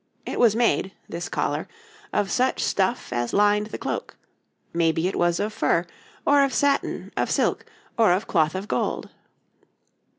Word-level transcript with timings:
It 0.25 0.39
was 0.39 0.55
made, 0.55 0.93
this 1.07 1.29
collar, 1.29 1.67
of 2.11 2.31
such 2.31 2.63
stuff 2.63 3.13
as 3.13 3.33
lined 3.33 3.67
the 3.67 3.77
cloak, 3.77 4.17
maybe 4.73 5.07
it 5.07 5.15
was 5.15 5.39
of 5.39 5.53
fur, 5.53 5.85
or 6.25 6.43
of 6.43 6.55
satin, 6.55 7.11
of 7.15 7.29
silk, 7.29 7.65
or 7.99 8.11
of 8.11 8.25
cloth 8.25 8.55
of 8.55 8.67
gold. 8.67 9.11